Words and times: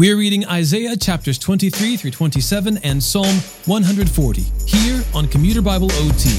We're 0.00 0.16
reading 0.16 0.46
Isaiah 0.46 0.96
chapters 0.96 1.36
23 1.36 1.98
through 1.98 2.12
27 2.12 2.78
and 2.78 3.02
Psalm 3.02 3.36
140 3.66 4.40
here 4.64 5.04
on 5.12 5.28
Commuter 5.28 5.60
Bible 5.60 5.90
OT. 5.92 6.30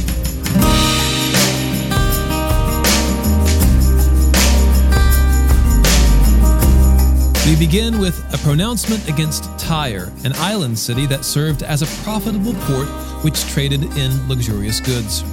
We 7.47 7.55
begin 7.55 8.00
with 8.00 8.18
a 8.34 8.39
pronouncement 8.39 9.08
against 9.08 9.43
Tyre, 9.60 10.12
an 10.23 10.34
island 10.38 10.80
city 10.80 11.05
that 11.05 11.23
served 11.23 11.62
as 11.62 11.84
a 11.84 12.04
profitable 12.04 12.55
port 12.62 12.88
which 13.23 13.46
traded 13.52 13.84
in 13.96 14.28
luxurious 14.28 14.80
goods. 14.80 15.23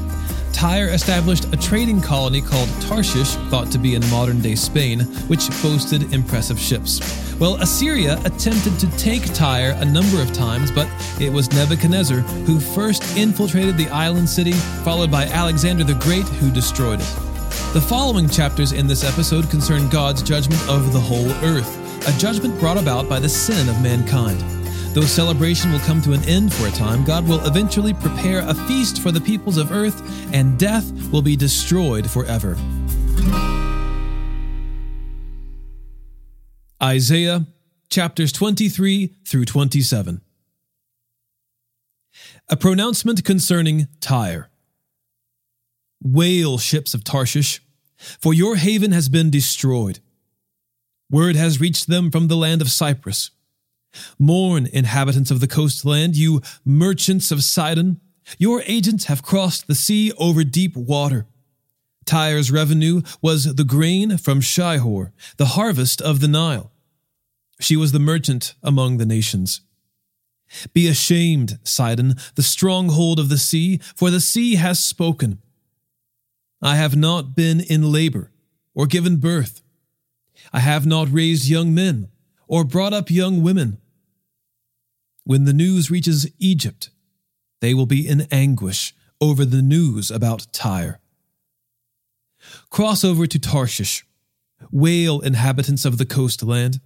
Tyre 0.58 0.88
established 0.88 1.44
a 1.54 1.56
trading 1.56 2.00
colony 2.00 2.40
called 2.40 2.68
Tarshish, 2.80 3.36
thought 3.48 3.70
to 3.70 3.78
be 3.78 3.94
in 3.94 4.10
modern 4.10 4.40
day 4.40 4.56
Spain, 4.56 5.02
which 5.28 5.48
boasted 5.62 6.12
impressive 6.12 6.58
ships. 6.58 7.00
Well, 7.38 7.62
Assyria 7.62 8.20
attempted 8.24 8.76
to 8.80 8.90
take 8.98 9.32
Tyre 9.32 9.76
a 9.78 9.84
number 9.84 10.20
of 10.20 10.32
times, 10.32 10.72
but 10.72 10.88
it 11.20 11.32
was 11.32 11.52
Nebuchadnezzar 11.52 12.22
who 12.44 12.58
first 12.58 13.16
infiltrated 13.16 13.76
the 13.76 13.86
island 13.90 14.28
city, 14.28 14.50
followed 14.82 15.12
by 15.12 15.26
Alexander 15.26 15.84
the 15.84 15.94
Great, 15.94 16.26
who 16.26 16.50
destroyed 16.50 16.98
it. 16.98 17.14
The 17.72 17.86
following 17.88 18.28
chapters 18.28 18.72
in 18.72 18.88
this 18.88 19.04
episode 19.04 19.48
concern 19.50 19.88
God's 19.88 20.24
judgment 20.24 20.60
of 20.68 20.92
the 20.92 20.98
whole 20.98 21.30
earth, 21.44 21.72
a 22.08 22.18
judgment 22.18 22.58
brought 22.58 22.78
about 22.78 23.08
by 23.08 23.20
the 23.20 23.28
sin 23.28 23.68
of 23.68 23.80
mankind. 23.80 24.57
Though 24.94 25.02
celebration 25.02 25.70
will 25.70 25.78
come 25.80 26.00
to 26.02 26.12
an 26.12 26.24
end 26.24 26.52
for 26.52 26.66
a 26.66 26.70
time, 26.70 27.04
God 27.04 27.28
will 27.28 27.44
eventually 27.46 27.94
prepare 27.94 28.40
a 28.40 28.54
feast 28.54 29.02
for 29.02 29.12
the 29.12 29.20
peoples 29.20 29.58
of 29.58 29.70
earth, 29.70 30.02
and 30.32 30.58
death 30.58 30.90
will 31.12 31.22
be 31.22 31.36
destroyed 31.36 32.10
forever. 32.10 32.56
Isaiah 36.82 37.46
chapters 37.90 38.32
23 38.32 39.14
through 39.26 39.44
27. 39.44 40.20
A 42.48 42.56
pronouncement 42.56 43.24
concerning 43.24 43.88
Tyre. 44.00 44.48
Wail, 46.02 46.58
ships 46.58 46.94
of 46.94 47.04
Tarshish, 47.04 47.60
for 47.96 48.32
your 48.32 48.56
haven 48.56 48.92
has 48.92 49.08
been 49.08 49.30
destroyed. 49.30 49.98
Word 51.10 51.36
has 51.36 51.60
reached 51.60 51.88
them 51.88 52.10
from 52.10 52.28
the 52.28 52.36
land 52.36 52.62
of 52.62 52.70
Cyprus. 52.70 53.30
Mourn, 54.18 54.66
inhabitants 54.66 55.30
of 55.30 55.40
the 55.40 55.48
coastland, 55.48 56.16
you 56.16 56.40
merchants 56.64 57.30
of 57.30 57.42
Sidon. 57.42 58.00
Your 58.38 58.62
agents 58.66 59.06
have 59.06 59.22
crossed 59.22 59.66
the 59.66 59.74
sea 59.74 60.12
over 60.18 60.44
deep 60.44 60.76
water. 60.76 61.26
Tyre's 62.04 62.50
revenue 62.50 63.02
was 63.20 63.54
the 63.54 63.64
grain 63.64 64.16
from 64.16 64.40
Shihor, 64.40 65.12
the 65.36 65.46
harvest 65.46 66.00
of 66.00 66.20
the 66.20 66.28
Nile. 66.28 66.72
She 67.60 67.76
was 67.76 67.92
the 67.92 67.98
merchant 67.98 68.54
among 68.62 68.96
the 68.96 69.06
nations. 69.06 69.62
Be 70.72 70.88
ashamed, 70.88 71.58
Sidon, 71.62 72.14
the 72.34 72.42
stronghold 72.42 73.18
of 73.18 73.28
the 73.28 73.36
sea, 73.36 73.78
for 73.94 74.10
the 74.10 74.20
sea 74.20 74.54
has 74.54 74.82
spoken. 74.82 75.42
I 76.62 76.76
have 76.76 76.96
not 76.96 77.36
been 77.36 77.60
in 77.60 77.92
labor 77.92 78.30
or 78.74 78.86
given 78.86 79.18
birth. 79.18 79.62
I 80.52 80.60
have 80.60 80.86
not 80.86 81.12
raised 81.12 81.46
young 81.46 81.74
men 81.74 82.08
or 82.48 82.64
brought 82.64 82.92
up 82.92 83.10
young 83.10 83.42
women. 83.42 83.78
When 85.24 85.44
the 85.44 85.52
news 85.52 85.90
reaches 85.90 86.26
Egypt, 86.38 86.90
they 87.60 87.74
will 87.74 87.86
be 87.86 88.08
in 88.08 88.26
anguish 88.32 88.94
over 89.20 89.44
the 89.44 89.62
news 89.62 90.10
about 90.10 90.46
Tyre. 90.52 91.00
Cross 92.70 93.04
over 93.04 93.26
to 93.26 93.38
Tarshish. 93.38 94.04
Wail, 94.72 95.20
inhabitants 95.20 95.84
of 95.84 95.98
the 95.98 96.06
coastland. 96.06 96.80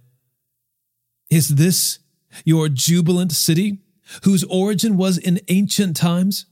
Is 1.29 1.49
this 1.49 1.99
your 2.43 2.69
jubilant 2.69 3.31
city, 3.31 3.79
whose 4.23 4.43
origin 4.45 4.97
was 4.97 5.17
in 5.17 5.39
ancient 5.47 5.95
times, 5.95 6.45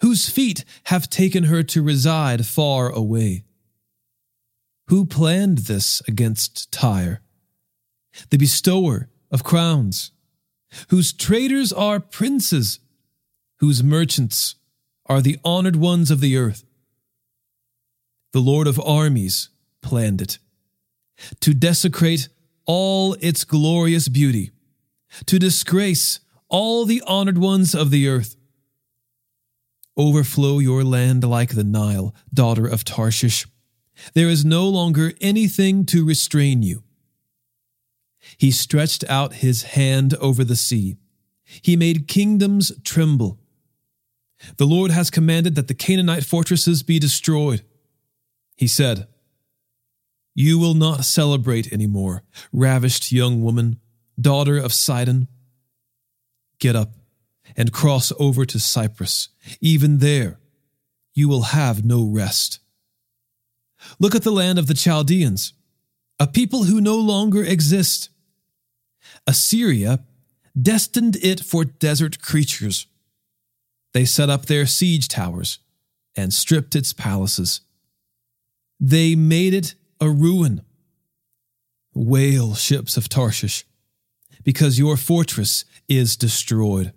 whose 0.00 0.28
feet 0.28 0.64
have 0.84 1.08
taken 1.08 1.44
her 1.44 1.62
to 1.62 1.82
reside 1.82 2.46
far 2.46 2.90
away? 2.90 3.44
Who 4.88 5.06
planned 5.06 5.58
this 5.58 6.02
against 6.08 6.72
Tyre? 6.72 7.20
The 8.30 8.36
bestower 8.36 9.08
of 9.30 9.44
crowns, 9.44 10.12
whose 10.88 11.12
traders 11.12 11.72
are 11.72 12.00
princes, 12.00 12.80
whose 13.58 13.82
merchants 13.82 14.56
are 15.06 15.20
the 15.20 15.38
honored 15.44 15.76
ones 15.76 16.10
of 16.10 16.20
the 16.20 16.36
earth. 16.36 16.64
The 18.32 18.40
Lord 18.40 18.66
of 18.66 18.80
armies 18.80 19.48
planned 19.80 20.20
it 20.20 20.38
to 21.40 21.54
desecrate 21.54 22.28
all 22.66 23.14
its 23.20 23.44
glorious 23.44 24.08
beauty, 24.08 24.50
to 25.26 25.38
disgrace 25.38 26.20
all 26.48 26.84
the 26.84 27.02
honored 27.06 27.38
ones 27.38 27.74
of 27.74 27.90
the 27.90 28.08
earth. 28.08 28.36
Overflow 29.96 30.60
your 30.60 30.84
land 30.84 31.24
like 31.24 31.54
the 31.54 31.64
Nile, 31.64 32.14
daughter 32.32 32.66
of 32.66 32.84
Tarshish. 32.84 33.46
There 34.14 34.28
is 34.28 34.44
no 34.44 34.68
longer 34.68 35.12
anything 35.20 35.84
to 35.86 36.06
restrain 36.06 36.62
you. 36.62 36.84
He 38.36 38.50
stretched 38.50 39.04
out 39.08 39.34
his 39.34 39.62
hand 39.62 40.14
over 40.14 40.44
the 40.44 40.56
sea. 40.56 40.96
He 41.44 41.76
made 41.76 42.08
kingdoms 42.08 42.72
tremble. 42.84 43.38
The 44.56 44.66
Lord 44.66 44.90
has 44.90 45.10
commanded 45.10 45.54
that 45.54 45.68
the 45.68 45.74
Canaanite 45.74 46.24
fortresses 46.24 46.82
be 46.82 46.98
destroyed. 46.98 47.64
He 48.56 48.66
said, 48.66 49.08
You 50.34 50.58
will 50.58 50.74
not 50.74 51.04
celebrate 51.04 51.72
anymore, 51.72 52.22
ravished 52.52 53.10
young 53.10 53.42
woman, 53.42 53.80
daughter 54.20 54.58
of 54.58 54.72
Sidon. 54.72 55.28
Get 56.58 56.76
up 56.76 56.94
and 57.56 57.72
cross 57.72 58.12
over 58.18 58.44
to 58.44 58.58
Cyprus. 58.58 59.28
Even 59.60 59.98
there, 59.98 60.38
you 61.14 61.28
will 61.28 61.42
have 61.42 61.84
no 61.84 62.04
rest. 62.04 62.60
Look 63.98 64.14
at 64.14 64.22
the 64.22 64.32
land 64.32 64.58
of 64.58 64.66
the 64.66 64.74
Chaldeans, 64.74 65.52
a 66.18 66.26
people 66.26 66.64
who 66.64 66.80
no 66.80 66.96
longer 66.96 67.44
exist. 67.44 68.10
Assyria 69.28 70.00
destined 70.60 71.16
it 71.16 71.40
for 71.40 71.66
desert 71.66 72.22
creatures. 72.22 72.86
They 73.92 74.06
set 74.06 74.30
up 74.30 74.46
their 74.46 74.64
siege 74.64 75.06
towers 75.06 75.58
and 76.16 76.32
stripped 76.32 76.74
its 76.74 76.94
palaces. 76.94 77.60
They 78.80 79.14
made 79.14 79.52
it 79.52 79.74
a 80.00 80.08
ruin. 80.08 80.62
Wail, 81.94 82.54
ships 82.54 82.96
of 82.96 83.10
Tarshish, 83.10 83.66
because 84.44 84.78
your 84.78 84.96
fortress 84.96 85.66
is 85.88 86.16
destroyed. 86.16 86.94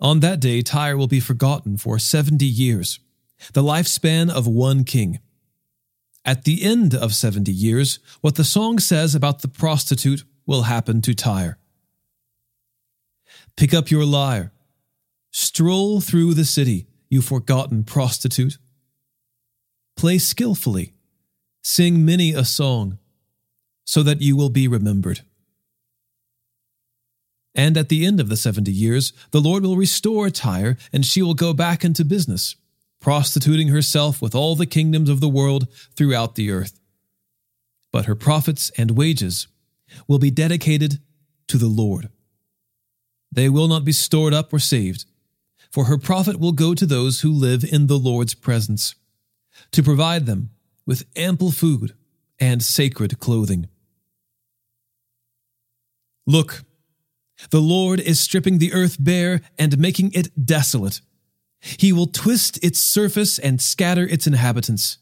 On 0.00 0.18
that 0.20 0.40
day, 0.40 0.60
Tyre 0.62 0.96
will 0.96 1.06
be 1.06 1.20
forgotten 1.20 1.76
for 1.76 2.00
70 2.00 2.44
years, 2.44 2.98
the 3.52 3.62
lifespan 3.62 4.28
of 4.28 4.48
one 4.48 4.82
king. 4.82 5.20
At 6.24 6.44
the 6.44 6.62
end 6.62 6.94
of 6.94 7.14
70 7.14 7.50
years, 7.50 7.98
what 8.20 8.34
the 8.34 8.44
song 8.44 8.78
says 8.78 9.14
about 9.14 9.40
the 9.40 9.48
prostitute 9.48 10.24
will 10.46 10.62
happen 10.62 11.00
to 11.02 11.14
Tyre. 11.14 11.58
Pick 13.56 13.72
up 13.72 13.90
your 13.90 14.04
lyre. 14.04 14.52
Stroll 15.30 16.00
through 16.00 16.34
the 16.34 16.44
city, 16.44 16.86
you 17.08 17.22
forgotten 17.22 17.84
prostitute. 17.84 18.58
Play 19.96 20.18
skillfully. 20.18 20.92
Sing 21.62 22.04
many 22.04 22.32
a 22.32 22.44
song, 22.44 22.98
so 23.84 24.02
that 24.02 24.22
you 24.22 24.34
will 24.34 24.48
be 24.48 24.66
remembered. 24.66 25.20
And 27.54 27.76
at 27.76 27.88
the 27.88 28.06
end 28.06 28.20
of 28.20 28.28
the 28.28 28.36
70 28.36 28.72
years, 28.72 29.12
the 29.30 29.40
Lord 29.40 29.62
will 29.62 29.76
restore 29.76 30.30
Tyre, 30.30 30.78
and 30.92 31.04
she 31.04 31.20
will 31.20 31.34
go 31.34 31.52
back 31.52 31.84
into 31.84 32.04
business 32.04 32.56
prostituting 33.00 33.68
herself 33.68 34.20
with 34.20 34.34
all 34.34 34.54
the 34.54 34.66
kingdoms 34.66 35.08
of 35.08 35.20
the 35.20 35.28
world 35.28 35.66
throughout 35.96 36.34
the 36.34 36.50
earth. 36.50 36.78
But 37.92 38.04
her 38.04 38.14
profits 38.14 38.70
and 38.76 38.92
wages 38.92 39.48
will 40.06 40.18
be 40.18 40.30
dedicated 40.30 41.00
to 41.48 41.58
the 41.58 41.68
Lord. 41.68 42.10
They 43.32 43.48
will 43.48 43.68
not 43.68 43.84
be 43.84 43.92
stored 43.92 44.34
up 44.34 44.52
or 44.52 44.58
saved, 44.58 45.04
for 45.70 45.86
her 45.86 45.98
profit 45.98 46.38
will 46.38 46.52
go 46.52 46.74
to 46.74 46.86
those 46.86 47.20
who 47.20 47.32
live 47.32 47.64
in 47.64 47.86
the 47.86 47.98
Lord's 47.98 48.34
presence, 48.34 48.94
to 49.72 49.82
provide 49.82 50.26
them 50.26 50.50
with 50.86 51.06
ample 51.16 51.50
food 51.50 51.94
and 52.38 52.62
sacred 52.62 53.18
clothing. 53.18 53.68
Look, 56.26 56.62
the 57.50 57.60
Lord 57.60 58.00
is 58.00 58.20
stripping 58.20 58.58
the 58.58 58.72
earth 58.72 58.96
bare 59.00 59.40
and 59.58 59.78
making 59.78 60.12
it 60.12 60.46
desolate 60.46 61.00
he 61.60 61.92
will 61.92 62.06
twist 62.06 62.62
its 62.64 62.80
surface 62.80 63.38
and 63.38 63.60
scatter 63.60 64.04
its 64.04 64.26
inhabitants. 64.26 64.98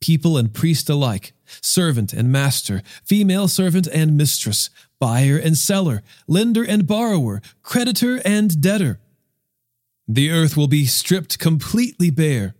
People 0.00 0.36
and 0.38 0.54
priest 0.54 0.88
alike, 0.88 1.32
servant 1.60 2.12
and 2.12 2.30
master, 2.30 2.82
female 3.04 3.48
servant 3.48 3.86
and 3.88 4.16
mistress, 4.16 4.70
buyer 4.98 5.36
and 5.36 5.56
seller, 5.56 6.02
lender 6.26 6.62
and 6.62 6.86
borrower, 6.86 7.42
creditor 7.62 8.20
and 8.24 8.60
debtor. 8.60 9.00
The 10.06 10.30
earth 10.30 10.56
will 10.56 10.68
be 10.68 10.86
stripped 10.86 11.38
completely 11.38 12.10
bare 12.10 12.54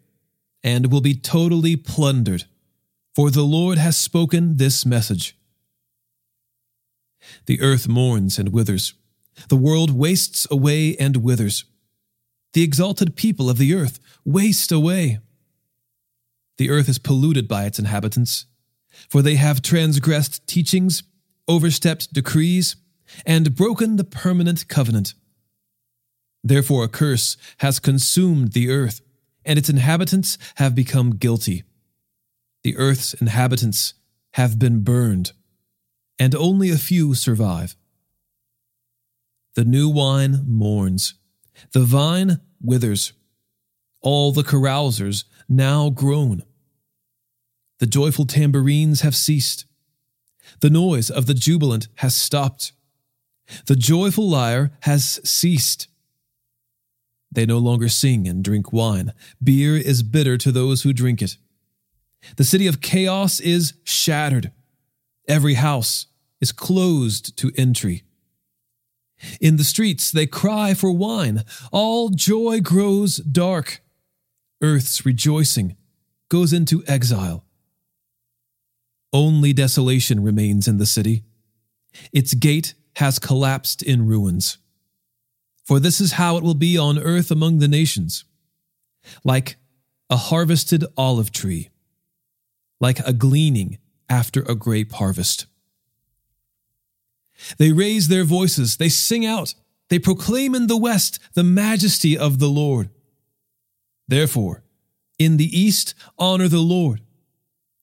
and 0.62 0.93
will 0.93 1.00
be 1.00 1.14
totally 1.14 1.76
plundered, 1.76 2.44
for 3.14 3.31
the 3.31 3.43
Lord 3.43 3.78
has 3.78 3.96
spoken 3.96 4.56
this 4.56 4.84
message. 4.84 5.37
The 7.46 7.60
earth 7.60 7.88
mourns 7.88 8.38
and 8.38 8.50
withers. 8.50 8.94
The 9.49 9.56
world 9.56 9.90
wastes 9.90 10.46
away 10.50 10.96
and 10.96 11.19
withers. 11.19 11.64
The 12.53 12.62
exalted 12.62 13.17
people 13.17 13.50
of 13.50 13.59
the 13.59 13.75
earth 13.75 14.00
waste 14.25 14.73
away. 14.73 15.19
The 16.56 16.71
earth 16.71 16.89
is 16.89 16.99
polluted 16.99 17.47
by 17.47 17.67
its 17.67 17.79
inhabitants, 17.79 18.47
for 19.09 19.23
they 19.23 19.37
have 19.37 19.62
transgressed 19.62 20.47
teachings, 20.47 21.03
overstepped 21.47 22.12
decrees, 22.12 22.77
and 23.25 23.55
broken 23.55 23.97
the 23.97 24.05
permanent 24.05 24.69
covenant. 24.69 25.15
Therefore, 26.43 26.85
a 26.85 26.89
curse 26.89 27.37
has 27.59 27.79
consumed 27.79 28.53
the 28.53 28.71
earth, 28.71 29.01
and 29.44 29.59
its 29.59 29.69
inhabitants 29.69 30.39
have 30.56 30.75
become 30.75 31.17
guilty. 31.17 31.65
The 32.65 32.77
earth's 32.77 33.15
inhabitants 33.15 33.94
have 34.33 34.59
been 34.59 34.83
burned, 34.83 35.33
and 36.19 36.35
only 36.35 36.71
a 36.71 36.77
few 36.77 37.15
survive. 37.15 37.77
The 39.55 39.65
new 39.65 39.89
wine 39.89 40.44
mourns, 40.47 41.15
the 41.72 41.81
vine 41.81 42.40
withers, 42.62 43.12
all 44.00 44.32
the 44.32 44.43
carousers 44.43 45.25
now 45.49 45.90
groan. 45.90 46.43
The 47.78 47.87
joyful 47.87 48.26
tambourines 48.26 49.02
have 49.02 49.14
ceased. 49.14 49.64
The 50.60 50.70
noise 50.70 51.10
of 51.10 51.26
the 51.26 51.34
jubilant 51.34 51.88
has 51.96 52.16
stopped. 52.16 52.72
The 53.66 53.76
joyful 53.76 54.28
lyre 54.28 54.72
has 54.81 55.20
ceased. 55.25 55.88
They 57.31 57.46
no 57.46 57.58
longer 57.58 57.88
sing 57.88 58.26
and 58.26 58.43
drink 58.43 58.72
wine. 58.72 59.12
Beer 59.43 59.76
is 59.76 60.02
bitter 60.02 60.38
to 60.38 60.50
those 60.50 60.82
who 60.82 60.93
drink 60.93 61.22
it. 61.22 61.37
The 62.37 62.44
city 62.44 62.66
of 62.66 62.81
chaos 62.81 63.38
is 63.40 63.75
shattered. 63.84 64.50
Every 65.28 65.55
house 65.55 66.06
is 66.40 66.52
closed 66.52 67.37
to 67.38 67.52
entry. 67.56 68.02
In 69.41 69.56
the 69.56 69.65
streets, 69.65 70.11
they 70.11 70.26
cry 70.26 70.75
for 70.75 70.93
wine. 70.93 71.44
All 71.73 72.09
joy 72.11 72.61
grows 72.61 73.17
dark. 73.17 73.81
Earth's 74.62 75.05
rejoicing 75.05 75.76
goes 76.29 76.53
into 76.53 76.85
exile. 76.87 77.44
Only 79.12 79.53
desolation 79.53 80.23
remains 80.23 80.69
in 80.69 80.79
the 80.79 80.87
city. 80.87 81.25
Its 82.12 82.35
gate 82.35 82.75
has 82.97 83.19
collapsed 83.19 83.82
in 83.82 84.06
ruins. 84.06 84.59
For 85.65 85.81
this 85.81 86.00
is 86.00 86.12
how 86.12 86.37
it 86.37 86.43
will 86.43 86.55
be 86.55 86.76
on 86.76 86.99
earth 86.99 87.31
among 87.31 87.59
the 87.59 87.69
nations 87.69 88.25
like 89.25 89.56
a 90.11 90.17
harvested 90.17 90.85
olive 90.97 91.32
tree, 91.32 91.70
like 92.81 92.99
a 93.00 93.12
gleaning 93.12 93.79
after 94.09 94.43
a 94.43 94.55
grape 94.55 94.93
harvest. 94.93 95.47
They 97.58 97.73
raise 97.73 98.08
their 98.08 98.25
voices, 98.25 98.76
they 98.76 98.88
sing 98.88 99.25
out, 99.25 99.55
they 99.88 99.99
proclaim 99.99 100.55
in 100.55 100.67
the 100.67 100.76
west 100.76 101.19
the 101.35 101.44
majesty 101.44 102.17
of 102.17 102.38
the 102.38 102.49
Lord. 102.49 102.90
Therefore, 104.06 104.62
in 105.19 105.37
the 105.37 105.58
east, 105.58 105.94
honor 106.19 106.49
the 106.49 106.61
Lord. 106.61 107.02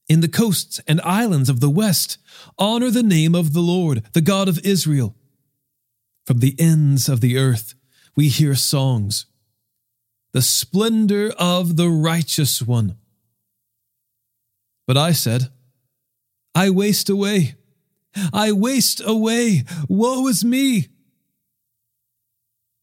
In 0.07 0.21
the 0.21 0.27
coasts 0.27 0.79
and 0.87 1.01
islands 1.01 1.49
of 1.49 1.59
the 1.59 1.69
west, 1.69 2.17
honor 2.57 2.91
the 2.91 3.03
name 3.03 3.33
of 3.33 3.53
the 3.53 3.61
Lord, 3.61 4.03
the 4.13 4.21
God 4.21 4.47
of 4.47 4.59
Israel. 4.59 5.15
From 6.25 6.39
the 6.39 6.55
ends 6.59 7.09
of 7.09 7.21
the 7.21 7.37
earth, 7.37 7.75
we 8.15 8.29
hear 8.29 8.55
songs. 8.55 9.25
The 10.31 10.41
splendor 10.41 11.33
of 11.37 11.75
the 11.75 11.89
righteous 11.89 12.61
one. 12.61 12.97
But 14.87 14.97
I 14.97 15.11
said, 15.11 15.49
I 16.53 16.69
waste 16.69 17.09
away. 17.09 17.55
I 18.33 18.51
waste 18.51 19.01
away. 19.05 19.63
Woe 19.87 20.27
is 20.27 20.43
me. 20.43 20.87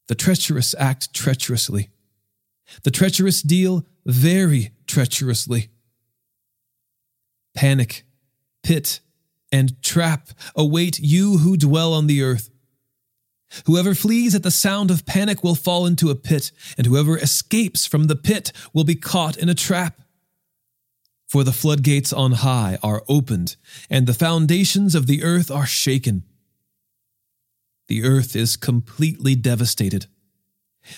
The 0.09 0.15
treacherous 0.15 0.75
act 0.79 1.15
treacherously. 1.15 1.91
The 2.83 2.91
treacherous 2.91 3.43
deal 3.43 3.87
very 4.05 4.73
treacherously. 4.87 5.69
Panic, 7.55 8.05
pit, 8.63 9.01
and 9.51 9.81
trap 9.83 10.29
await 10.57 10.99
you 10.99 11.39
who 11.39 11.57
dwell 11.57 11.93
on 11.93 12.07
the 12.07 12.23
earth. 12.23 12.51
Whoever 13.67 13.95
flees 13.95 14.35
at 14.35 14.43
the 14.43 14.51
sound 14.51 14.91
of 14.91 15.07
panic 15.07 15.45
will 15.45 15.55
fall 15.55 15.87
into 15.87 16.11
a 16.11 16.15
pit, 16.15 16.53
and 16.79 16.87
whoever 16.87 17.19
escapes 17.19 17.87
from 17.87 18.05
the 18.05 18.17
pit 18.17 18.53
will 18.73 18.85
be 18.85 18.95
caught 18.95 19.37
in 19.37 19.49
a 19.49 19.55
trap. 19.55 20.02
For 21.33 21.45
the 21.45 21.53
floodgates 21.53 22.13
on 22.13 22.33
high 22.33 22.77
are 22.83 23.05
opened, 23.09 23.57
and 23.89 24.07
the 24.07 24.13
foundations 24.13 24.95
of 24.95 25.07
the 25.07 25.23
earth 25.23 25.51
are 25.51 25.65
shaken. 25.65 26.25
The 27.89 28.05
earth 28.05 28.37
is 28.37 28.55
completely 28.55 29.35
devastated. 29.35 30.05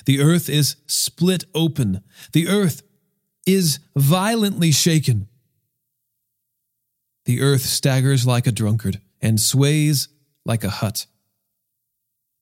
The 0.06 0.20
earth 0.20 0.48
is 0.48 0.74
split 0.88 1.44
open. 1.54 2.02
The 2.32 2.48
earth 2.48 2.82
is 3.46 3.78
violently 3.94 4.72
shaken. 4.72 5.28
The 7.26 7.40
earth 7.40 7.62
staggers 7.62 8.26
like 8.26 8.48
a 8.48 8.50
drunkard 8.50 9.00
and 9.22 9.40
sways 9.40 10.08
like 10.44 10.64
a 10.64 10.70
hut. 10.70 11.06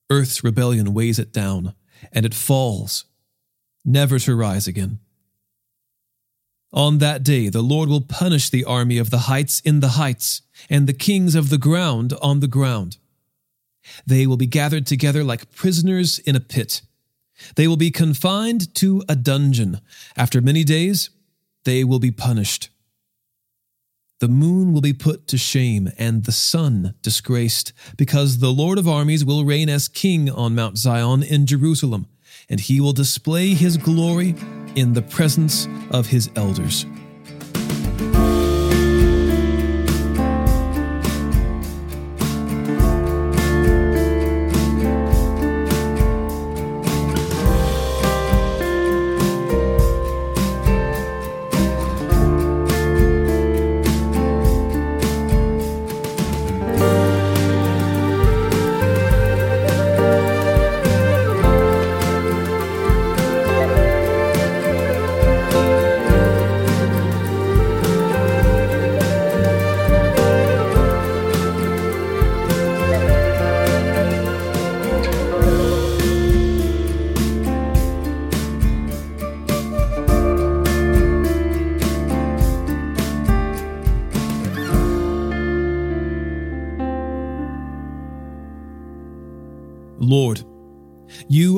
Earth's 0.09 0.43
rebellion 0.43 0.95
weighs 0.95 1.19
it 1.19 1.31
down, 1.31 1.75
and 2.11 2.25
it 2.25 2.33
falls, 2.33 3.05
never 3.85 4.17
to 4.17 4.35
rise 4.35 4.65
again. 4.65 4.97
On 6.73 6.97
that 6.97 7.21
day, 7.21 7.49
the 7.49 7.61
Lord 7.61 7.87
will 7.87 8.01
punish 8.01 8.49
the 8.49 8.65
army 8.65 8.97
of 8.97 9.11
the 9.11 9.19
heights 9.19 9.59
in 9.59 9.79
the 9.79 9.89
heights, 9.89 10.41
and 10.69 10.87
the 10.87 10.93
kings 10.93 11.35
of 11.35 11.49
the 11.49 11.59
ground 11.59 12.13
on 12.19 12.39
the 12.39 12.47
ground. 12.47 12.97
They 14.07 14.25
will 14.25 14.37
be 14.37 14.47
gathered 14.47 14.87
together 14.87 15.23
like 15.23 15.53
prisoners 15.53 16.17
in 16.19 16.35
a 16.35 16.39
pit. 16.39 16.81
They 17.55 17.67
will 17.67 17.77
be 17.77 17.91
confined 17.91 18.73
to 18.75 19.03
a 19.07 19.15
dungeon. 19.15 19.81
After 20.17 20.41
many 20.41 20.63
days, 20.63 21.11
they 21.63 21.83
will 21.83 21.99
be 21.99 22.11
punished. 22.11 22.69
The 24.19 24.27
moon 24.27 24.71
will 24.71 24.81
be 24.81 24.93
put 24.93 25.27
to 25.27 25.37
shame 25.37 25.91
and 25.97 26.23
the 26.23 26.31
sun 26.31 26.95
disgraced, 27.01 27.73
because 27.97 28.39
the 28.39 28.53
Lord 28.53 28.79
of 28.79 28.87
armies 28.87 29.25
will 29.25 29.45
reign 29.45 29.69
as 29.69 29.87
king 29.87 30.29
on 30.29 30.55
Mount 30.55 30.77
Zion 30.77 31.21
in 31.21 31.45
Jerusalem, 31.45 32.07
and 32.53 32.59
he 32.59 32.79
will 32.79 32.93
display 32.93 33.55
his 33.55 33.77
glory 33.77 34.35
in 34.75 34.93
the 34.93 35.01
presence 35.01 35.67
of 35.89 36.05
his 36.05 36.29
elders. 36.35 36.85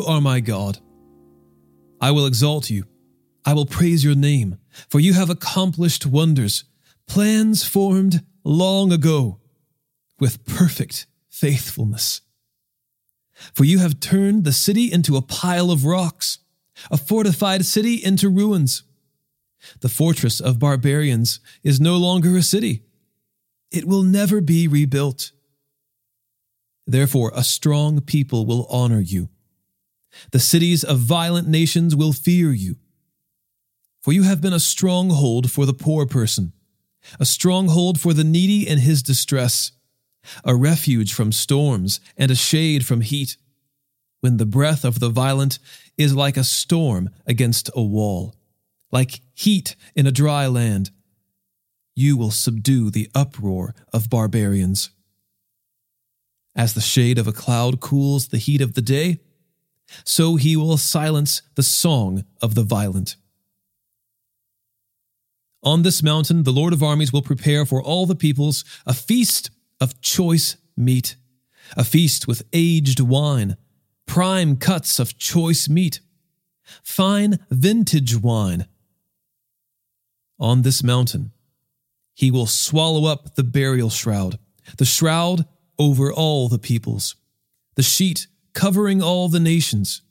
Are 0.06 0.22
my 0.22 0.40
God. 0.40 0.80
I 2.00 2.12
will 2.12 2.26
exalt 2.26 2.70
you. 2.70 2.86
I 3.46 3.54
will 3.54 3.66
praise 3.66 4.04
your 4.04 4.16
name, 4.16 4.58
for 4.90 5.00
you 5.00 5.14
have 5.14 5.30
accomplished 5.30 6.06
wonders, 6.06 6.64
plans 7.08 7.64
formed 7.64 8.24
long 8.44 8.92
ago 8.92 9.40
with 10.20 10.46
perfect 10.46 11.08
faithfulness. 11.30 12.22
For 13.54 13.66
you 13.66 13.80
have 13.80 14.00
turned 14.00 14.44
the 14.44 14.54
city 14.54 14.92
into 14.92 15.18
a 15.18 15.22
pile 15.22 15.70
of 15.70 15.86
rocks, 15.86 16.40
a 16.90 16.98
fortified 16.98 17.66
city 17.66 17.96
into 18.04 18.30
ruins. 18.30 18.84
The 19.82 19.90
fortress 19.90 20.40
of 20.40 20.60
barbarians 20.60 21.40
is 21.64 21.80
no 21.80 21.98
longer 21.98 22.38
a 22.38 22.42
city. 22.42 22.84
It 23.72 23.86
will 23.86 24.04
never 24.04 24.42
be 24.42 24.68
rebuilt. 24.68 25.32
Therefore, 26.88 27.32
a 27.36 27.44
strong 27.44 28.02
people 28.02 28.46
will 28.46 28.68
honor 28.70 29.02
you. 29.02 29.30
The 30.32 30.40
cities 30.40 30.84
of 30.84 31.00
violent 31.00 31.48
nations 31.48 31.96
will 31.96 32.14
fear 32.14 32.52
you. 32.52 32.78
For 34.02 34.12
you 34.14 34.24
have 34.24 34.42
been 34.42 34.54
a 34.54 34.60
stronghold 34.60 35.50
for 35.50 35.66
the 35.66 35.74
poor 35.74 36.06
person, 36.06 36.54
a 37.20 37.26
stronghold 37.26 38.00
for 38.00 38.14
the 38.14 38.24
needy 38.24 38.68
in 38.68 38.80
his 38.80 39.02
distress, 39.02 39.72
a 40.44 40.56
refuge 40.56 41.14
from 41.14 41.32
storms 41.32 42.00
and 42.18 42.32
a 42.32 42.36
shade 42.36 42.86
from 42.86 43.02
heat, 43.02 43.38
when 44.22 44.38
the 44.38 44.46
breath 44.46 44.84
of 44.84 45.00
the 45.00 45.10
violent 45.10 45.60
is 45.98 46.16
like 46.16 46.38
a 46.38 46.44
storm 46.44 47.10
against 47.26 47.70
a 47.76 47.82
wall, 47.82 48.36
like 48.92 49.22
heat 49.34 49.76
in 49.96 50.08
a 50.08 50.12
dry 50.12 50.48
land. 50.48 50.92
You 51.96 52.18
will 52.18 52.32
subdue 52.32 52.90
the 52.90 53.10
uproar 53.16 53.74
of 53.94 54.10
barbarians. 54.10 54.90
As 56.56 56.74
the 56.74 56.82
shade 56.82 57.18
of 57.18 57.28
a 57.28 57.34
cloud 57.34 57.80
cools 57.80 58.28
the 58.28 58.38
heat 58.38 58.62
of 58.62 58.74
the 58.74 58.82
day, 58.82 59.20
so 60.04 60.36
he 60.36 60.56
will 60.56 60.78
silence 60.78 61.42
the 61.56 61.64
song 61.64 62.26
of 62.42 62.56
the 62.56 62.64
violent. 62.64 63.16
On 65.64 65.82
this 65.82 66.04
mountain, 66.04 66.44
the 66.44 66.54
Lord 66.54 66.74
of 66.74 66.84
armies 66.84 67.12
will 67.12 67.24
prepare 67.24 67.66
for 67.66 67.82
all 67.82 68.06
the 68.06 68.16
peoples 68.16 68.64
a 68.86 68.94
feast 68.94 69.50
of 69.82 70.00
choice 70.00 70.58
meat, 70.78 71.16
a 71.76 71.84
feast 71.84 72.28
with 72.28 72.44
aged 72.54 73.00
wine, 73.00 73.58
prime 74.06 74.58
cuts 74.58 75.00
of 75.00 75.18
choice 75.18 75.68
meat, 75.68 76.02
fine 76.84 77.40
vintage 77.50 78.16
wine. 78.16 78.68
On 80.40 80.62
this 80.62 80.84
mountain, 80.84 81.32
he 82.14 82.30
will 82.30 82.46
swallow 82.46 83.10
up 83.10 83.36
the 83.36 83.44
burial 83.44 83.90
shroud, 83.90 84.38
the 84.78 84.86
shroud 84.86 85.46
over 85.80 86.14
all 86.14 86.48
the 86.48 86.60
peoples, 86.60 87.16
the 87.76 87.84
sheet 87.84 88.28
covering 88.56 89.04
all 89.04 89.30
the 89.30 89.40
nations. 89.40 90.02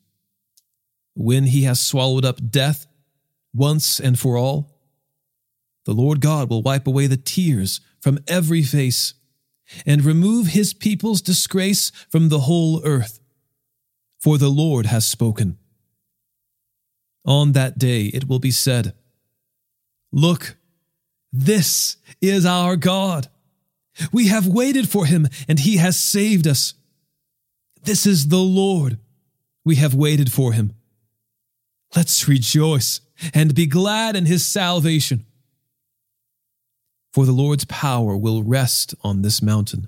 When 1.16 1.46
he 1.46 1.62
has 1.62 1.84
swallowed 1.84 2.24
up 2.24 2.50
death 2.50 2.86
once 3.52 3.98
and 3.98 4.18
for 4.18 4.36
all, 4.36 4.70
the 5.84 5.92
Lord 5.92 6.20
God 6.20 6.48
will 6.48 6.62
wipe 6.62 6.86
away 6.86 7.08
the 7.08 7.16
tears 7.16 7.80
from 8.00 8.18
every 8.28 8.62
face 8.62 9.14
and 9.86 10.04
remove 10.04 10.48
his 10.48 10.72
people's 10.74 11.22
disgrace 11.22 11.90
from 12.10 12.28
the 12.28 12.40
whole 12.40 12.84
earth. 12.84 13.20
For 14.20 14.38
the 14.38 14.48
Lord 14.48 14.86
has 14.86 15.06
spoken. 15.06 15.58
On 17.24 17.52
that 17.52 17.78
day 17.78 18.06
it 18.06 18.28
will 18.28 18.38
be 18.38 18.50
said, 18.50 18.94
Look, 20.12 20.56
this 21.32 21.96
is 22.20 22.46
our 22.46 22.76
God. 22.76 23.28
We 24.12 24.28
have 24.28 24.46
waited 24.46 24.88
for 24.88 25.06
him, 25.06 25.28
and 25.48 25.58
he 25.58 25.76
has 25.76 25.98
saved 25.98 26.46
us. 26.46 26.74
This 27.84 28.06
is 28.06 28.28
the 28.28 28.36
Lord. 28.36 28.98
We 29.64 29.76
have 29.76 29.94
waited 29.94 30.32
for 30.32 30.52
him. 30.52 30.74
Let's 31.94 32.28
rejoice 32.28 33.00
and 33.32 33.54
be 33.54 33.66
glad 33.66 34.16
in 34.16 34.26
his 34.26 34.44
salvation 34.44 35.24
for 37.14 37.24
the 37.24 37.32
Lord's 37.32 37.64
power 37.66 38.16
will 38.16 38.42
rest 38.42 38.92
on 39.04 39.22
this 39.22 39.40
mountain. 39.40 39.86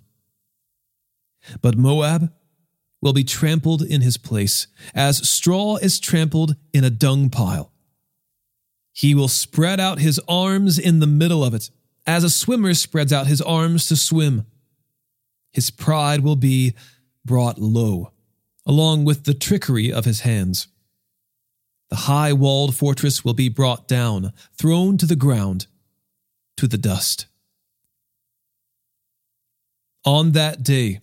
But 1.61 1.77
Moab 1.77 2.33
will 3.03 3.13
be 3.13 3.25
trampled 3.25 3.83
in 3.83 4.01
his 4.01 4.17
place, 4.17 4.69
as 4.95 5.29
straw 5.29 5.75
is 5.75 5.99
trampled 5.99 6.55
in 6.73 6.85
a 6.85 6.91
dung 6.91 7.29
pile. 7.29 7.73
He 8.93 9.13
will 9.13 9.27
spread 9.27 9.81
out 9.81 9.99
his 9.99 10.21
arms 10.29 10.79
in 10.79 11.01
the 11.01 11.07
middle 11.09 11.43
of 11.43 11.53
it, 11.53 11.69
as 12.07 12.23
a 12.23 12.31
swimmer 12.31 12.75
spreads 12.75 13.13
out 13.13 13.27
his 13.27 13.43
arms 13.43 13.89
to 13.89 13.97
swim. 13.97 14.47
His 15.51 15.69
pride 15.69 16.21
will 16.21 16.37
be 16.37 16.75
brought 17.27 17.59
low, 17.59 18.13
along 18.65 19.05
with 19.05 19.25
the 19.25 19.35
trickery 19.35 19.93
of 19.93 20.05
his 20.05 20.21
hands. 20.21 20.69
The 21.91 21.97
high 21.97 22.33
walled 22.33 22.75
fortress 22.75 23.25
will 23.25 23.35
be 23.35 23.49
brought 23.49 23.87
down, 23.87 24.33
thrown 24.57 24.97
to 24.99 25.07
the 25.07 25.17
ground 25.17 25.67
to 26.57 26.67
the 26.67 26.79
dust. 26.79 27.27
On 30.05 30.33
that 30.33 30.63
day, 30.63 31.01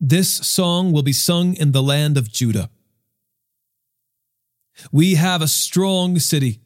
this 0.00 0.30
song 0.30 0.92
will 0.92 1.02
be 1.02 1.12
sung 1.12 1.54
in 1.54 1.72
the 1.72 1.82
land 1.82 2.18
of 2.18 2.30
Judah. 2.30 2.70
We 4.92 5.14
have 5.14 5.40
a 5.40 5.48
strong 5.48 6.18
city. 6.18 6.60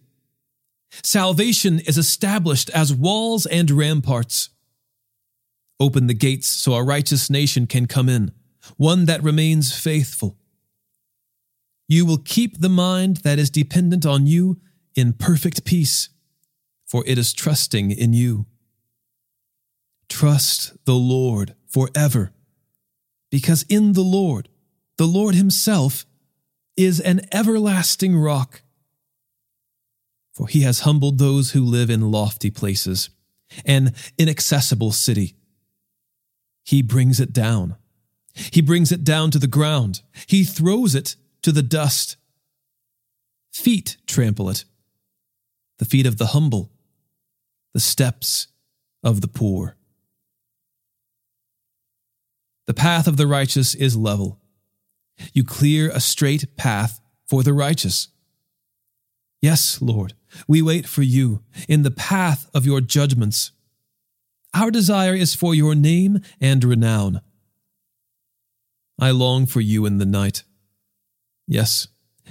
Salvation 1.02 1.78
is 1.80 1.96
established 1.96 2.70
as 2.70 2.92
walls 2.92 3.46
and 3.46 3.70
ramparts. 3.70 4.50
Open 5.78 6.08
the 6.08 6.14
gates 6.14 6.48
so 6.48 6.74
a 6.74 6.82
righteous 6.82 7.30
nation 7.30 7.66
can 7.66 7.86
come 7.86 8.08
in, 8.08 8.32
one 8.76 9.06
that 9.06 9.22
remains 9.22 9.76
faithful. 9.76 10.36
You 11.88 12.06
will 12.06 12.18
keep 12.18 12.60
the 12.60 12.68
mind 12.68 13.18
that 13.18 13.38
is 13.38 13.50
dependent 13.50 14.06
on 14.06 14.26
you 14.26 14.60
in 14.94 15.12
perfect 15.12 15.64
peace 15.64 16.08
for 16.90 17.04
it 17.06 17.16
is 17.18 17.32
trusting 17.32 17.92
in 17.92 18.12
you. 18.12 18.46
Trust 20.08 20.76
the 20.86 20.94
Lord 20.94 21.54
forever, 21.68 22.32
because 23.30 23.64
in 23.68 23.92
the 23.92 24.02
Lord, 24.02 24.48
the 24.98 25.06
Lord 25.06 25.36
Himself, 25.36 26.04
is 26.76 26.98
an 26.98 27.20
everlasting 27.30 28.16
rock. 28.16 28.62
For 30.32 30.48
He 30.48 30.62
has 30.62 30.80
humbled 30.80 31.18
those 31.18 31.52
who 31.52 31.64
live 31.64 31.90
in 31.90 32.10
lofty 32.10 32.50
places, 32.50 33.10
an 33.64 33.94
inaccessible 34.18 34.90
city. 34.90 35.36
He 36.64 36.82
brings 36.82 37.20
it 37.20 37.32
down. 37.32 37.76
He 38.34 38.60
brings 38.60 38.92
it 38.92 39.04
down 39.04 39.30
to 39.32 39.38
the 39.38 39.46
ground. 39.46 40.02
He 40.26 40.44
throws 40.44 40.94
it 40.94 41.16
to 41.42 41.52
the 41.52 41.62
dust. 41.62 42.16
Feet 43.52 43.96
trample 44.06 44.48
it. 44.48 44.64
The 45.78 45.84
feet 45.84 46.06
of 46.06 46.18
the 46.18 46.26
humble 46.26 46.70
the 47.72 47.80
steps 47.80 48.48
of 49.02 49.20
the 49.20 49.28
poor. 49.28 49.76
The 52.66 52.74
path 52.74 53.06
of 53.06 53.16
the 53.16 53.26
righteous 53.26 53.74
is 53.74 53.96
level. 53.96 54.40
You 55.32 55.44
clear 55.44 55.90
a 55.90 56.00
straight 56.00 56.56
path 56.56 57.00
for 57.26 57.42
the 57.42 57.52
righteous. 57.52 58.08
Yes, 59.40 59.80
Lord, 59.80 60.14
we 60.46 60.62
wait 60.62 60.86
for 60.86 61.02
you 61.02 61.42
in 61.68 61.82
the 61.82 61.90
path 61.90 62.50
of 62.54 62.66
your 62.66 62.80
judgments. 62.80 63.52
Our 64.54 64.70
desire 64.70 65.14
is 65.14 65.34
for 65.34 65.54
your 65.54 65.74
name 65.74 66.20
and 66.40 66.62
renown. 66.64 67.20
I 69.00 69.10
long 69.10 69.46
for 69.46 69.60
you 69.60 69.86
in 69.86 69.98
the 69.98 70.06
night. 70.06 70.44
Yes, 71.48 71.88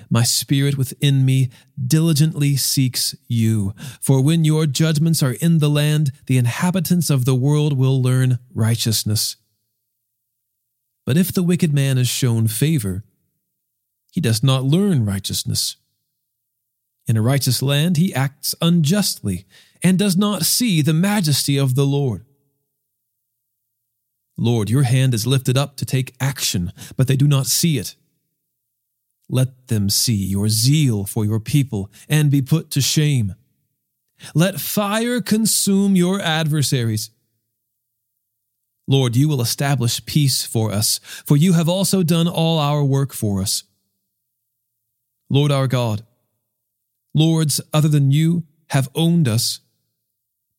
my 0.10 0.24
spirit 0.24 0.78
within 0.78 1.26
me 1.26 1.50
diligently 1.84 2.56
seeks 2.56 3.16
you. 3.28 3.74
For 4.00 4.22
when 4.22 4.46
your 4.46 4.66
judgments 4.66 5.24
are 5.24 5.34
in 5.34 5.58
the 5.58 5.70
land, 5.70 6.12
the 6.28 6.38
inhabitants 6.38 7.10
of 7.10 7.26
the 7.26 7.36
world 7.36 7.78
will 7.78 8.02
learn 8.02 8.40
righteousness. 8.54 9.36
But 11.06 11.18
if 11.18 11.34
the 11.34 11.44
wicked 11.44 11.74
man 11.74 11.98
is 11.98 12.08
shown 12.08 12.48
favor, 12.48 13.04
he 14.12 14.22
does 14.22 14.44
not 14.44 14.64
learn 14.64 15.06
righteousness. 15.06 15.76
In 17.08 17.18
a 17.18 17.22
righteous 17.22 17.64
land, 17.64 17.98
he 17.98 18.14
acts 18.14 18.54
unjustly 18.62 19.46
and 19.82 19.98
does 19.98 20.16
not 20.16 20.44
see 20.44 20.84
the 20.84 20.94
majesty 20.94 21.58
of 21.58 21.74
the 21.74 21.86
Lord. 21.86 22.26
Lord, 24.40 24.70
your 24.70 24.84
hand 24.84 25.14
is 25.14 25.28
lifted 25.28 25.58
up 25.58 25.76
to 25.78 25.86
take 25.86 26.16
action, 26.22 26.72
but 26.96 27.08
they 27.08 27.18
do 27.18 27.28
not 27.28 27.46
see 27.46 27.78
it. 27.78 27.96
Let 29.30 29.68
them 29.68 29.90
see 29.90 30.16
your 30.16 30.48
zeal 30.48 31.06
for 31.06 31.26
your 31.26 31.42
people 31.42 31.92
and 32.08 32.32
be 32.32 32.42
put 32.42 32.72
to 32.72 32.82
shame. 32.82 33.36
Let 34.34 34.62
fire 34.62 35.22
consume 35.22 35.96
your 35.96 36.22
adversaries. 36.22 37.12
Lord, 38.88 39.16
you 39.16 39.28
will 39.28 39.42
establish 39.42 40.04
peace 40.06 40.46
for 40.46 40.72
us, 40.72 41.00
for 41.26 41.38
you 41.38 41.54
have 41.54 41.70
also 41.70 42.02
done 42.02 42.28
all 42.28 42.60
our 42.60 42.84
work 42.84 43.14
for 43.14 43.42
us. 43.42 43.64
Lord 45.30 45.52
our 45.52 45.68
God, 45.68 46.04
lords 47.14 47.62
other 47.74 47.90
than 47.90 48.12
you 48.12 48.44
have 48.70 48.90
owned 48.96 49.28
us, 49.28 49.60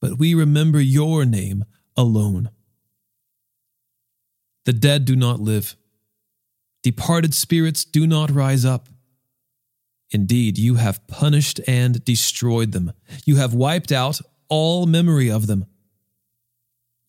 but 0.00 0.18
we 0.18 0.34
remember 0.34 0.80
your 0.80 1.24
name 1.24 1.64
alone. 1.96 2.50
The 4.70 4.78
dead 4.78 5.04
do 5.04 5.16
not 5.16 5.40
live 5.40 5.74
Departed 6.84 7.34
spirits 7.34 7.84
do 7.84 8.06
not 8.06 8.30
rise 8.30 8.64
up. 8.64 8.88
Indeed, 10.12 10.58
you 10.58 10.76
have 10.76 11.04
punished 11.08 11.58
and 11.66 12.04
destroyed 12.04 12.70
them. 12.70 12.92
You 13.26 13.34
have 13.34 13.52
wiped 13.52 13.90
out 13.90 14.20
all 14.48 14.86
memory 14.86 15.28
of 15.28 15.48
them. 15.48 15.66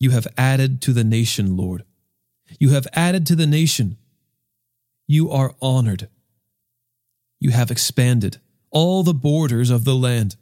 You 0.00 0.10
have 0.10 0.26
added 0.36 0.82
to 0.82 0.92
the 0.92 1.04
nation, 1.04 1.56
Lord. 1.56 1.84
You 2.58 2.70
have 2.70 2.88
added 2.94 3.28
to 3.28 3.36
the 3.36 3.46
nation. 3.46 3.96
You 5.06 5.30
are 5.30 5.54
honored. 5.62 6.08
You 7.38 7.52
have 7.52 7.70
expanded 7.70 8.38
all 8.72 9.04
the 9.04 9.14
borders 9.14 9.70
of 9.70 9.84
the 9.84 9.94
land. 9.94 10.34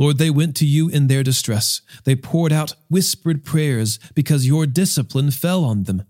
Lord, 0.00 0.16
they 0.16 0.30
went 0.30 0.56
to 0.56 0.66
you 0.66 0.88
in 0.88 1.08
their 1.08 1.22
distress. 1.22 1.82
They 2.04 2.16
poured 2.16 2.52
out 2.52 2.74
whispered 2.88 3.44
prayers 3.44 3.98
because 4.14 4.46
your 4.46 4.64
discipline 4.64 5.30
fell 5.30 5.62
on 5.62 5.82
them 5.82 6.04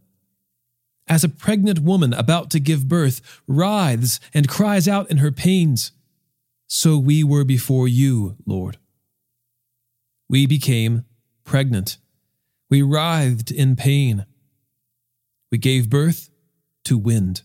as 1.09 1.25
a 1.25 1.29
pregnant 1.29 1.81
woman 1.81 2.13
about 2.13 2.51
to 2.51 2.61
give 2.61 2.87
birth 2.87 3.41
writhes 3.49 4.21
and 4.33 4.49
cries 4.49 4.87
out 4.87 5.11
in 5.11 5.17
her 5.17 5.33
pains. 5.33 5.91
So 6.69 6.99
we 6.99 7.25
were 7.25 7.43
before 7.43 7.89
you, 7.89 8.37
Lord. 8.47 8.79
We 10.29 10.47
became 10.47 11.05
pregnant. 11.43 11.99
We 12.71 12.83
writhed 12.83 13.51
in 13.51 13.75
pain. 13.75 14.25
We 15.51 15.59
gave 15.59 15.91
birth 15.91 16.31
to 16.85 16.97
wind. 16.97 17.43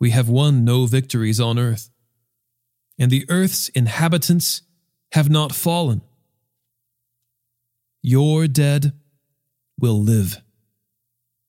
We 0.00 0.10
have 0.10 0.28
won 0.28 0.64
no 0.64 0.86
victories 0.86 1.38
on 1.38 1.60
earth, 1.60 1.90
and 2.98 3.10
the 3.10 3.26
earth's 3.28 3.68
inhabitants 3.70 4.62
have 5.12 5.30
not 5.30 5.54
fallen. 5.54 6.02
Your 8.02 8.46
dead 8.46 8.92
will 9.78 10.00
live, 10.00 10.40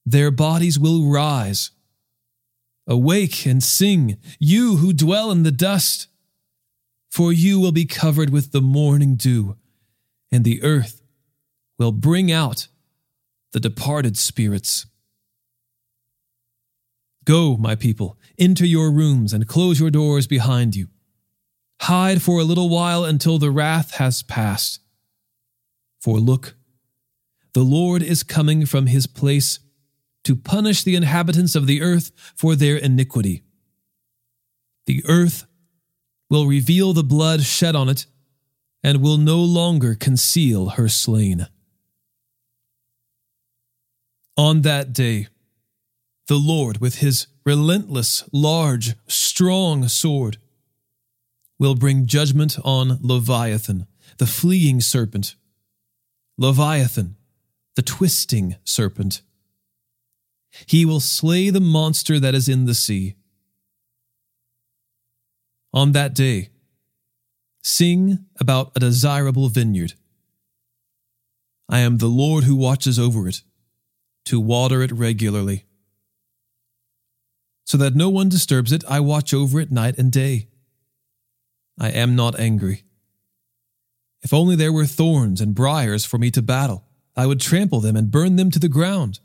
their 0.06 0.30
bodies 0.30 0.78
will 0.78 1.10
rise. 1.10 1.70
Awake 2.86 3.46
and 3.46 3.62
sing, 3.62 4.18
you 4.38 4.76
who 4.76 4.92
dwell 4.92 5.30
in 5.30 5.42
the 5.42 5.50
dust, 5.50 6.06
for 7.10 7.32
you 7.32 7.58
will 7.58 7.72
be 7.72 7.86
covered 7.86 8.28
with 8.28 8.52
the 8.52 8.60
morning 8.60 9.16
dew, 9.16 9.56
and 10.30 10.44
the 10.44 10.62
earth 10.62 11.00
will 11.78 11.92
bring 11.92 12.30
out 12.30 12.68
the 13.52 13.60
departed 13.60 14.18
spirits. 14.18 14.84
Go, 17.24 17.56
my 17.56 17.74
people, 17.74 18.18
into 18.36 18.66
your 18.66 18.90
rooms 18.90 19.32
and 19.32 19.48
close 19.48 19.80
your 19.80 19.90
doors 19.90 20.26
behind 20.26 20.76
you. 20.76 20.88
Hide 21.84 22.22
for 22.22 22.40
a 22.40 22.44
little 22.44 22.70
while 22.70 23.04
until 23.04 23.38
the 23.38 23.50
wrath 23.50 23.96
has 23.96 24.22
passed. 24.22 24.80
For 26.00 26.18
look, 26.18 26.54
the 27.52 27.62
Lord 27.62 28.02
is 28.02 28.22
coming 28.22 28.64
from 28.64 28.86
his 28.86 29.06
place 29.06 29.58
to 30.22 30.34
punish 30.34 30.82
the 30.82 30.96
inhabitants 30.96 31.54
of 31.54 31.66
the 31.66 31.82
earth 31.82 32.10
for 32.34 32.56
their 32.56 32.78
iniquity. 32.78 33.42
The 34.86 35.04
earth 35.06 35.44
will 36.30 36.46
reveal 36.46 36.94
the 36.94 37.04
blood 37.04 37.42
shed 37.42 37.76
on 37.76 37.90
it 37.90 38.06
and 38.82 39.02
will 39.02 39.18
no 39.18 39.40
longer 39.40 39.94
conceal 39.94 40.70
her 40.70 40.88
slain. 40.88 41.48
On 44.38 44.62
that 44.62 44.94
day, 44.94 45.28
the 46.28 46.36
Lord, 46.36 46.78
with 46.78 47.00
his 47.00 47.26
relentless, 47.44 48.24
large, 48.32 48.94
strong 49.06 49.86
sword, 49.88 50.38
will 51.58 51.74
bring 51.74 52.06
judgment 52.06 52.58
on 52.64 52.98
Leviathan, 53.00 53.86
the 54.18 54.26
fleeing 54.26 54.80
serpent, 54.80 55.34
Leviathan, 56.36 57.16
the 57.76 57.82
twisting 57.82 58.56
serpent. 58.64 59.22
He 60.66 60.84
will 60.84 61.00
slay 61.00 61.50
the 61.50 61.60
monster 61.60 62.20
that 62.20 62.34
is 62.34 62.48
in 62.48 62.66
the 62.66 62.74
sea. 62.74 63.16
On 65.72 65.92
that 65.92 66.14
day, 66.14 66.50
sing 67.62 68.26
about 68.38 68.72
a 68.76 68.80
desirable 68.80 69.48
vineyard. 69.48 69.94
I 71.68 71.80
am 71.80 71.98
the 71.98 72.06
Lord 72.06 72.44
who 72.44 72.54
watches 72.54 72.98
over 72.98 73.26
it, 73.26 73.42
to 74.26 74.38
water 74.38 74.82
it 74.82 74.92
regularly. 74.92 75.64
So 77.66 77.78
that 77.78 77.96
no 77.96 78.10
one 78.10 78.28
disturbs 78.28 78.70
it, 78.70 78.84
I 78.88 79.00
watch 79.00 79.32
over 79.32 79.58
it 79.60 79.72
night 79.72 79.98
and 79.98 80.12
day. 80.12 80.48
I 81.78 81.90
am 81.90 82.14
not 82.14 82.38
angry. 82.38 82.84
If 84.22 84.32
only 84.32 84.56
there 84.56 84.72
were 84.72 84.86
thorns 84.86 85.40
and 85.40 85.54
briars 85.54 86.04
for 86.04 86.18
me 86.18 86.30
to 86.30 86.42
battle, 86.42 86.84
I 87.16 87.26
would 87.26 87.40
trample 87.40 87.80
them 87.80 87.96
and 87.96 88.10
burn 88.10 88.36
them 88.36 88.50
to 88.52 88.58
the 88.58 88.68
ground. 88.68 89.20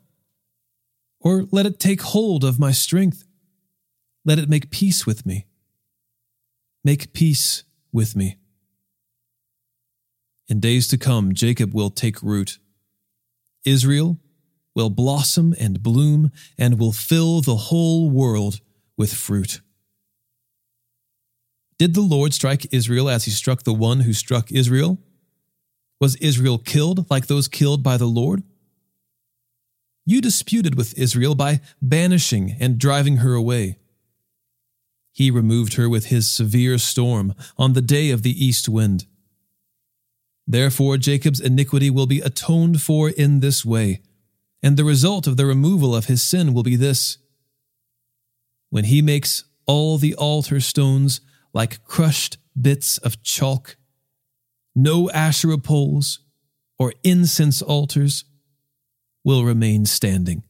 Or 1.20 1.46
let 1.52 1.66
it 1.66 1.80
take 1.80 2.02
hold 2.02 2.44
of 2.44 2.60
my 2.60 2.72
strength. 2.72 3.26
Let 4.26 4.40
it 4.40 4.50
make 4.50 4.72
peace 4.72 5.06
with 5.06 5.26
me. 5.26 5.48
Make 6.84 7.14
peace 7.14 7.64
with 7.92 8.16
me. 8.16 8.38
In 10.48 10.60
days 10.60 10.88
to 10.90 10.98
come, 10.98 11.34
Jacob 11.34 11.74
will 11.74 11.90
take 11.90 12.24
root. 12.24 12.58
Israel 13.66 14.18
will 14.76 14.90
blossom 14.90 15.54
and 15.60 15.84
bloom 15.84 16.32
and 16.58 16.80
will 16.80 16.92
fill 16.92 17.42
the 17.42 17.56
whole 17.56 18.10
world 18.10 18.62
with 18.98 19.14
fruit. 19.14 19.62
Did 21.80 21.94
the 21.94 22.02
Lord 22.02 22.34
strike 22.34 22.72
Israel 22.74 23.10
as 23.10 23.24
he 23.24 23.32
struck 23.32 23.64
the 23.64 23.74
one 23.74 24.02
who 24.02 24.12
struck 24.12 24.52
Israel? 24.52 25.00
Was 26.02 26.18
Israel 26.18 26.58
killed 26.58 27.10
like 27.10 27.28
those 27.28 27.48
killed 27.48 27.82
by 27.82 27.96
the 27.96 28.06
Lord? 28.06 28.44
You 30.06 30.20
disputed 30.20 30.76
with 30.76 30.98
Israel 30.98 31.36
by 31.36 31.62
banishing 31.82 32.58
and 32.60 32.78
driving 32.78 33.18
her 33.18 33.34
away. 33.34 33.80
He 35.14 35.32
removed 35.32 35.76
her 35.76 35.90
with 35.90 36.08
his 36.08 36.30
severe 36.30 36.78
storm 36.78 37.34
on 37.58 37.74
the 37.74 37.82
day 37.82 38.12
of 38.12 38.24
the 38.24 38.46
east 38.46 38.68
wind. 38.68 39.06
Therefore, 40.46 40.98
Jacob's 40.98 41.40
iniquity 41.40 41.90
will 41.90 42.08
be 42.08 42.20
atoned 42.20 42.82
for 42.82 43.10
in 43.10 43.40
this 43.40 43.64
way, 43.64 44.02
and 44.62 44.76
the 44.76 44.84
result 44.84 45.28
of 45.28 45.38
the 45.38 45.46
removal 45.46 45.96
of 45.96 46.06
his 46.06 46.24
sin 46.24 46.54
will 46.54 46.64
be 46.64 46.76
this. 46.76 47.18
When 48.70 48.86
he 48.86 49.02
makes 49.02 49.46
all 49.66 49.98
the 49.98 50.16
altar 50.16 50.60
stones 50.60 51.22
like 51.54 51.84
crushed 51.84 52.38
bits 52.60 52.98
of 53.00 53.24
chalk, 53.24 53.78
no 54.76 55.10
Asherah 55.12 55.58
poles 55.58 56.20
or 56.78 56.94
incense 57.04 57.62
altars 57.62 58.26
will 59.24 59.44
remain 59.44 59.86
standing. 59.86 60.44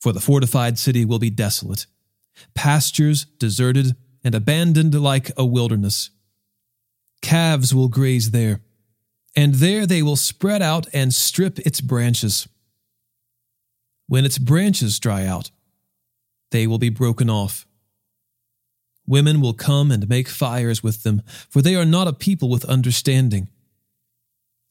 For 0.00 0.12
the 0.12 0.20
fortified 0.20 0.78
city 0.78 1.04
will 1.04 1.18
be 1.18 1.30
desolate, 1.30 1.86
pastures 2.54 3.24
deserted 3.38 3.96
and 4.24 4.34
abandoned 4.34 5.00
like 5.00 5.30
a 5.36 5.44
wilderness. 5.44 6.10
Calves 7.22 7.74
will 7.74 7.88
graze 7.88 8.30
there, 8.30 8.60
and 9.34 9.54
there 9.54 9.86
they 9.86 10.02
will 10.02 10.16
spread 10.16 10.62
out 10.62 10.86
and 10.92 11.12
strip 11.12 11.58
its 11.60 11.80
branches. 11.80 12.48
When 14.06 14.24
its 14.24 14.38
branches 14.38 14.98
dry 14.98 15.26
out, 15.26 15.50
they 16.50 16.66
will 16.66 16.78
be 16.78 16.88
broken 16.88 17.28
off. 17.28 17.66
Women 19.08 19.40
will 19.40 19.54
come 19.54 19.90
and 19.90 20.06
make 20.06 20.28
fires 20.28 20.82
with 20.82 21.02
them, 21.02 21.22
for 21.48 21.62
they 21.62 21.74
are 21.74 21.86
not 21.86 22.06
a 22.06 22.12
people 22.12 22.50
with 22.50 22.66
understanding. 22.66 23.48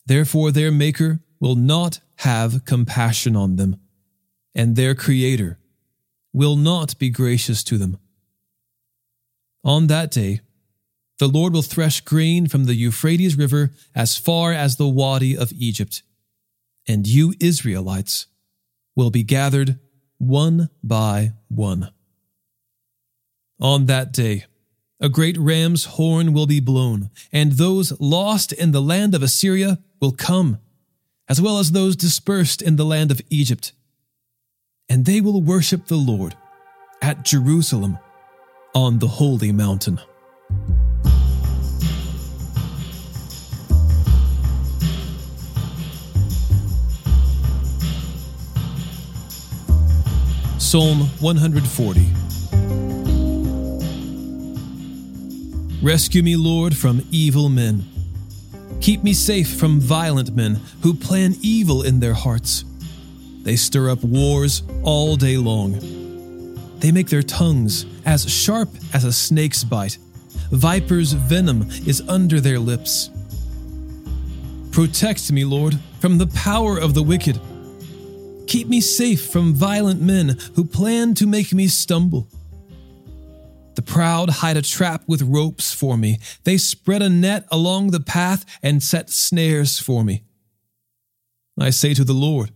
Therefore, 0.06 0.52
their 0.52 0.72
Maker 0.72 1.22
will 1.40 1.56
not 1.56 2.00
have 2.18 2.64
compassion 2.64 3.36
on 3.36 3.56
them, 3.56 3.80
and 4.54 4.76
their 4.76 4.94
Creator 4.94 5.58
will 6.34 6.56
not 6.56 7.00
be 7.00 7.10
gracious 7.10 7.64
to 7.64 7.80
them. 7.80 7.98
On 9.64 9.88
that 9.88 10.12
day, 10.12 10.42
the 11.18 11.28
Lord 11.28 11.52
will 11.52 11.64
thresh 11.64 12.02
grain 12.02 12.48
from 12.48 12.66
the 12.66 12.76
Euphrates 12.76 13.36
River 13.36 13.72
as 13.96 14.18
far 14.18 14.54
as 14.54 14.76
the 14.76 14.88
Wadi 14.88 15.36
of 15.36 15.52
Egypt, 15.52 16.04
and 16.88 17.08
you 17.08 17.34
Israelites 17.40 18.28
will 18.96 19.10
be 19.10 19.24
gathered 19.24 19.80
one 20.20 20.70
by 20.84 21.34
one. 21.48 21.92
On 23.60 23.88
that 23.88 24.14
day, 24.14 24.46
a 25.00 25.10
great 25.10 25.36
ram's 25.36 25.86
horn 25.86 26.32
will 26.32 26.46
be 26.46 26.60
blown, 26.60 27.10
and 27.34 27.54
those 27.54 28.00
lost 28.00 28.54
in 28.54 28.72
the 28.72 28.82
land 28.82 29.16
of 29.16 29.24
Assyria 29.24 29.80
will 30.00 30.12
come, 30.12 30.60
as 31.28 31.42
well 31.42 31.58
as 31.58 31.72
those 31.72 31.96
dispersed 31.96 32.62
in 32.62 32.76
the 32.76 32.86
land 32.86 33.10
of 33.10 33.20
Egypt. 33.32 33.72
And 34.88 35.06
they 35.06 35.22
will 35.22 35.42
worship 35.42 35.88
the 35.88 35.96
Lord 35.96 36.36
at 37.02 37.26
Jerusalem 37.26 37.98
on 38.76 39.00
the 39.00 39.08
holy 39.08 39.52
mountain. 39.52 40.00
Psalm 50.60 51.10
140 51.22 52.27
Rescue 55.82 56.24
me, 56.24 56.36
Lord, 56.36 56.76
from 56.76 57.06
evil 57.12 57.50
men. 57.50 57.86
Keep 58.82 59.04
me 59.04 59.14
safe 59.14 59.58
from 59.58 59.80
violent 59.80 60.36
men 60.36 60.60
who 60.82 60.96
plan 60.96 61.36
evil 61.42 61.84
in 61.84 62.00
their 62.00 62.16
hearts. 62.16 62.66
They 63.44 63.56
stir 63.56 63.92
up 63.92 64.04
wars 64.04 64.64
all 64.82 65.16
day 65.16 65.38
long. 65.38 65.80
They 66.80 66.92
make 66.92 67.10
their 67.10 67.22
tongues 67.22 67.86
as 68.06 68.28
sharp 68.28 68.70
as 68.92 69.04
a 69.04 69.14
snake's 69.14 69.64
bite. 69.64 70.00
Viper's 70.52 71.14
venom 71.14 71.70
is 71.86 72.02
under 72.08 72.42
their 72.42 72.58
lips. 72.60 73.12
Protect 74.72 75.32
me, 75.32 75.46
Lord, 75.46 75.80
from 76.00 76.18
the 76.18 76.28
power 76.28 76.80
of 76.80 76.96
the 76.96 77.04
wicked. 77.04 77.40
Keep 78.48 78.68
me 78.68 78.82
safe 78.82 79.30
from 79.30 79.54
violent 79.54 80.02
men 80.02 80.38
who 80.56 80.66
plan 80.66 81.14
to 81.16 81.28
make 81.28 81.54
me 81.54 81.68
stumble. 81.68 82.28
The 83.78 83.84
proud 83.84 84.32
hide 84.42 84.58
a 84.58 84.64
trap 84.64 85.04
with 85.06 85.22
ropes 85.22 85.72
for 85.72 85.98
me. 85.98 86.18
They 86.46 86.58
spread 86.58 87.04
a 87.04 87.10
net 87.10 87.46
along 87.52 87.92
the 87.92 88.00
path 88.00 88.44
and 88.64 88.82
set 88.82 89.12
snares 89.12 89.78
for 89.80 90.04
me. 90.04 90.24
I 91.60 91.70
say 91.70 91.94
to 91.94 92.04
the 92.04 92.14
Lord, 92.14 92.50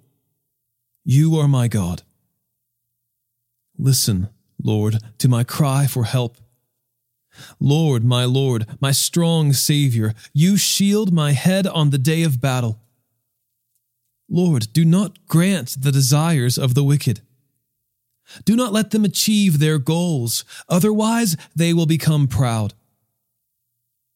You 1.05 1.35
are 1.35 1.47
my 1.47 1.67
God. 1.67 2.01
Listen, 3.77 4.29
Lord, 4.63 4.97
to 5.19 5.29
my 5.29 5.43
cry 5.43 5.85
for 5.85 6.05
help. 6.05 6.37
Lord, 7.59 8.03
my 8.03 8.25
Lord, 8.25 8.65
my 8.79 8.91
strong 8.91 9.53
Savior, 9.53 10.15
you 10.33 10.57
shield 10.57 11.13
my 11.13 11.33
head 11.33 11.67
on 11.67 11.91
the 11.91 11.99
day 11.99 12.23
of 12.23 12.41
battle. 12.41 12.81
Lord, 14.27 14.73
do 14.73 14.83
not 14.83 15.27
grant 15.27 15.83
the 15.83 15.91
desires 15.91 16.57
of 16.57 16.73
the 16.73 16.83
wicked. 16.83 17.21
Do 18.45 18.55
not 18.55 18.73
let 18.73 18.91
them 18.91 19.05
achieve 19.05 19.59
their 19.59 19.77
goals, 19.77 20.43
otherwise, 20.69 21.37
they 21.55 21.73
will 21.73 21.85
become 21.85 22.27
proud. 22.27 22.73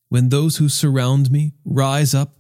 When 0.10 0.30
those 0.30 0.58
who 0.58 0.70
surround 0.70 1.32
me 1.32 1.54
rise 1.66 2.14
up, 2.14 2.36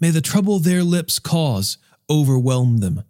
may 0.00 0.10
the 0.10 0.20
trouble 0.20 0.58
their 0.58 0.82
lips 0.82 1.18
cause 1.18 1.78
overwhelm 2.08 2.78
them. 2.78 3.04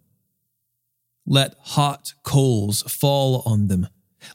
Let 1.25 1.55
hot 1.59 2.13
coals 2.23 2.81
fall 2.83 3.43
on 3.45 3.67
them. 3.67 3.87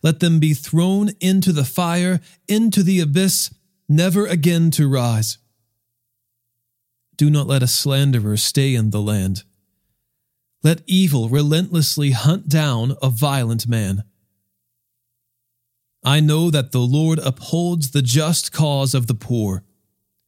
Let 0.03 0.21
them 0.21 0.39
be 0.39 0.55
thrown 0.55 1.11
into 1.21 1.53
the 1.53 1.65
fire, 1.65 2.21
into 2.47 2.83
the 2.83 3.01
abyss, 3.01 3.53
never 3.89 4.27
again 4.27 4.71
to 4.73 4.89
rise. 4.89 5.39
Do 7.17 7.31
not 7.31 7.47
let 7.47 7.63
a 7.63 7.67
slanderer 7.67 8.37
stay 8.37 8.75
in 8.75 8.91
the 8.91 9.01
land. 9.01 9.43
Let 10.63 10.83
evil 10.87 11.29
relentlessly 11.29 12.11
hunt 12.11 12.49
down 12.49 12.97
a 13.01 13.11
violent 13.11 13.69
man. 13.69 14.03
I 16.05 16.21
know 16.21 16.51
that 16.51 16.73
the 16.73 16.81
Lord 16.81 17.19
upholds 17.21 17.91
the 17.91 18.03
just 18.03 18.53
cause 18.53 18.95
of 18.95 19.07
the 19.07 19.15
poor, 19.15 19.63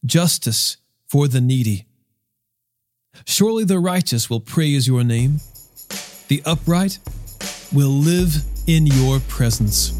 justice 0.05 0.77
for 1.09 1.27
the 1.27 1.41
needy. 1.41 1.87
Surely 3.27 3.65
the 3.65 3.79
righteous 3.79 4.31
will 4.31 4.41
praise 4.41 4.87
your 4.87 5.05
name. 5.05 5.41
The 6.29 6.43
upright 6.47 6.99
will 7.73 7.89
live 7.89 8.43
in 8.67 8.87
your 8.87 9.21
presence. 9.21 10.00